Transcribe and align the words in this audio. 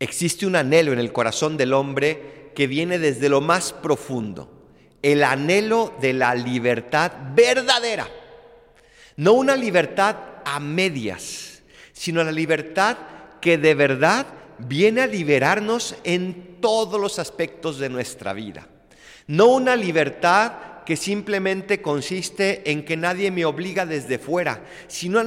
Existe 0.00 0.46
un 0.46 0.54
anhelo 0.54 0.92
en 0.92 1.00
el 1.00 1.12
corazón 1.12 1.56
del 1.56 1.72
hombre 1.72 2.50
que 2.54 2.66
viene 2.66 2.98
desde 2.98 3.28
lo 3.28 3.40
más 3.40 3.72
profundo, 3.72 4.50
el 5.02 5.24
anhelo 5.24 5.94
de 6.00 6.12
la 6.12 6.34
libertad 6.34 7.12
verdadera, 7.34 8.08
no 9.16 9.32
una 9.32 9.56
libertad 9.56 10.16
a 10.44 10.60
medias, 10.60 11.62
sino 11.92 12.22
la 12.22 12.30
libertad 12.30 12.96
que 13.40 13.58
de 13.58 13.74
verdad 13.74 14.26
viene 14.58 15.02
a 15.02 15.06
liberarnos 15.06 15.96
en 16.04 16.58
todos 16.60 17.00
los 17.00 17.18
aspectos 17.18 17.78
de 17.78 17.88
nuestra 17.88 18.32
vida. 18.32 18.68
No 19.26 19.46
una 19.48 19.74
libertad 19.76 20.84
que 20.86 20.96
simplemente 20.96 21.82
consiste 21.82 22.70
en 22.70 22.84
que 22.84 22.96
nadie 22.96 23.30
me 23.30 23.44
obliga 23.44 23.84
desde 23.84 24.18
fuera, 24.18 24.64
sino, 24.86 25.20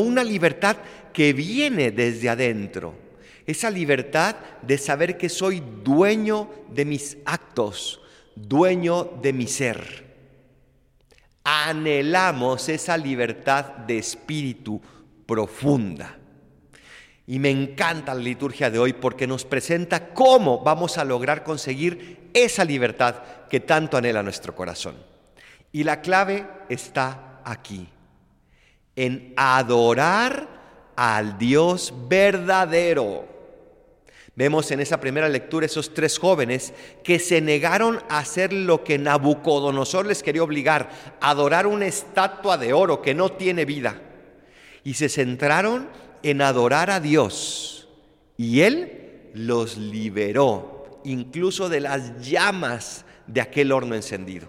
una 0.00 0.22
libertad 0.22 0.76
que 1.12 1.32
viene 1.32 1.92
desde 1.92 2.28
adentro 2.28 3.07
esa 3.48 3.70
libertad 3.70 4.36
de 4.60 4.76
saber 4.76 5.16
que 5.16 5.30
soy 5.30 5.62
dueño 5.82 6.50
de 6.68 6.84
mis 6.84 7.16
actos, 7.24 7.98
dueño 8.36 9.04
de 9.22 9.32
mi 9.32 9.46
ser. 9.46 10.04
Anhelamos 11.44 12.68
esa 12.68 12.98
libertad 12.98 13.64
de 13.64 13.96
espíritu 13.96 14.82
profunda. 15.24 16.18
Y 17.26 17.38
me 17.38 17.48
encanta 17.48 18.14
la 18.14 18.20
liturgia 18.20 18.68
de 18.70 18.78
hoy 18.78 18.92
porque 18.92 19.26
nos 19.26 19.46
presenta 19.46 20.12
cómo 20.12 20.62
vamos 20.62 20.98
a 20.98 21.04
lograr 21.06 21.42
conseguir 21.42 22.28
esa 22.34 22.66
libertad 22.66 23.14
que 23.48 23.60
tanto 23.60 23.96
anhela 23.96 24.22
nuestro 24.22 24.54
corazón. 24.54 24.96
Y 25.72 25.84
la 25.84 26.02
clave 26.02 26.46
está 26.68 27.40
aquí, 27.44 27.88
en 28.94 29.32
adorar 29.38 30.92
al 30.96 31.38
Dios 31.38 31.94
verdadero. 32.10 33.37
Vemos 34.38 34.70
en 34.70 34.78
esa 34.78 35.00
primera 35.00 35.28
lectura 35.28 35.66
esos 35.66 35.92
tres 35.92 36.16
jóvenes 36.16 36.72
que 37.02 37.18
se 37.18 37.40
negaron 37.40 37.98
a 38.08 38.18
hacer 38.18 38.52
lo 38.52 38.84
que 38.84 38.96
Nabucodonosor 38.96 40.06
les 40.06 40.22
quería 40.22 40.44
obligar, 40.44 40.90
adorar 41.20 41.66
una 41.66 41.88
estatua 41.88 42.56
de 42.56 42.72
oro 42.72 43.02
que 43.02 43.16
no 43.16 43.30
tiene 43.32 43.64
vida. 43.64 44.00
Y 44.84 44.94
se 44.94 45.08
centraron 45.08 45.88
en 46.22 46.40
adorar 46.40 46.88
a 46.88 47.00
Dios. 47.00 47.88
Y 48.36 48.60
Él 48.60 49.32
los 49.34 49.76
liberó, 49.76 51.00
incluso 51.02 51.68
de 51.68 51.80
las 51.80 52.20
llamas 52.20 53.04
de 53.26 53.40
aquel 53.40 53.72
horno 53.72 53.96
encendido. 53.96 54.46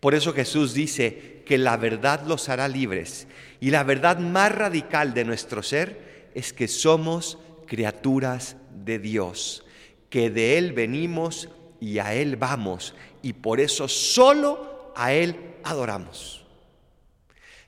Por 0.00 0.14
eso 0.14 0.34
Jesús 0.34 0.74
dice 0.74 1.42
que 1.46 1.56
la 1.56 1.78
verdad 1.78 2.26
los 2.26 2.50
hará 2.50 2.68
libres. 2.68 3.26
Y 3.58 3.70
la 3.70 3.84
verdad 3.84 4.18
más 4.18 4.54
radical 4.54 5.14
de 5.14 5.24
nuestro 5.24 5.62
ser 5.62 6.30
es 6.34 6.52
que 6.52 6.68
somos 6.68 7.38
criaturas 7.68 8.56
de 8.84 8.98
Dios, 8.98 9.64
que 10.10 10.30
de 10.30 10.58
Él 10.58 10.72
venimos 10.72 11.48
y 11.80 11.98
a 11.98 12.14
Él 12.14 12.36
vamos, 12.36 12.94
y 13.22 13.34
por 13.34 13.60
eso 13.60 13.86
solo 13.86 14.92
a 14.96 15.12
Él 15.12 15.36
adoramos. 15.62 16.44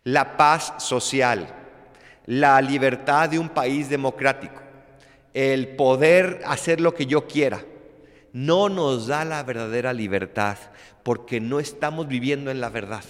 La 0.03 0.37
paz 0.37 0.75
social, 0.79 1.55
la 2.27 2.61
libertad 2.61 3.29
de 3.29 3.39
un 3.39 3.51
país 3.51 3.89
democrático, 3.89 4.61
el 5.35 5.77
poder 5.77 6.41
hacer 6.47 6.81
lo 6.81 6.95
que 6.95 7.07
yo 7.07 7.29
quiera, 7.29 7.65
no 8.33 8.69
nos 8.69 9.07
da 9.07 9.25
la 9.25 9.43
verdadera 9.43 9.93
libertad 9.93 10.57
porque 11.03 11.41
no 11.41 11.61
estamos 11.61 12.09
viviendo 12.09 12.51
en 12.51 12.61
la 12.61 12.69
verdad. 12.69 13.05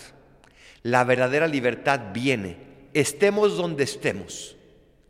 La 0.82 1.04
verdadera 1.04 1.46
libertad 1.46 2.12
viene, 2.12 2.56
estemos 2.94 3.56
donde 3.56 3.84
estemos 3.84 4.56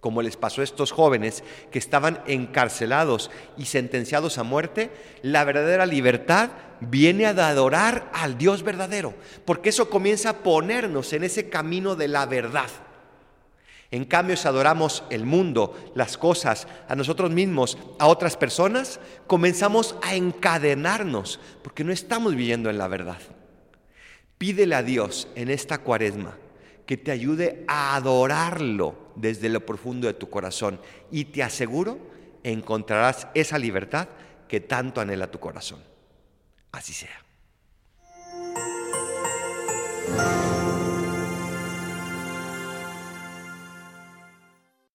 como 0.00 0.22
les 0.22 0.36
pasó 0.36 0.62
a 0.62 0.64
estos 0.64 0.92
jóvenes 0.92 1.44
que 1.70 1.78
estaban 1.78 2.22
encarcelados 2.26 3.30
y 3.56 3.66
sentenciados 3.66 4.38
a 4.38 4.42
muerte, 4.42 4.90
la 5.22 5.44
verdadera 5.44 5.86
libertad 5.86 6.50
viene 6.80 7.26
a 7.26 7.30
adorar 7.30 8.10
al 8.14 8.38
Dios 8.38 8.62
verdadero, 8.62 9.14
porque 9.44 9.68
eso 9.68 9.90
comienza 9.90 10.30
a 10.30 10.38
ponernos 10.38 11.12
en 11.12 11.24
ese 11.24 11.50
camino 11.50 11.96
de 11.96 12.08
la 12.08 12.26
verdad. 12.26 12.70
En 13.90 14.04
cambio, 14.04 14.36
si 14.36 14.46
adoramos 14.46 15.02
el 15.10 15.26
mundo, 15.26 15.92
las 15.94 16.16
cosas, 16.16 16.68
a 16.88 16.94
nosotros 16.94 17.30
mismos, 17.30 17.76
a 17.98 18.06
otras 18.06 18.36
personas, 18.36 19.00
comenzamos 19.26 19.96
a 20.02 20.14
encadenarnos, 20.14 21.40
porque 21.62 21.82
no 21.82 21.92
estamos 21.92 22.36
viviendo 22.36 22.70
en 22.70 22.78
la 22.78 22.86
verdad. 22.88 23.18
Pídele 24.38 24.76
a 24.76 24.82
Dios 24.82 25.28
en 25.34 25.50
esta 25.50 25.78
cuaresma 25.78 26.38
que 26.86 26.96
te 26.96 27.10
ayude 27.10 27.64
a 27.68 27.94
adorarlo 27.96 29.12
desde 29.16 29.48
lo 29.48 29.64
profundo 29.64 30.06
de 30.06 30.14
tu 30.14 30.28
corazón. 30.28 30.80
Y 31.10 31.26
te 31.26 31.42
aseguro, 31.42 31.98
encontrarás 32.42 33.28
esa 33.34 33.58
libertad 33.58 34.08
que 34.48 34.60
tanto 34.60 35.00
anhela 35.00 35.30
tu 35.30 35.38
corazón. 35.38 35.82
Así 36.72 36.92
sea. 36.92 37.29